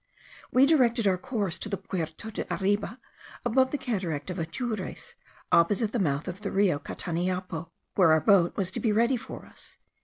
[0.51, 2.99] We directed our course to the Puerto de arriba,
[3.45, 5.13] above the cataract of Atures,
[5.51, 9.45] opposite the mouth of the Rio Cataniapo, where our boat was to be ready for
[9.45, 9.77] us.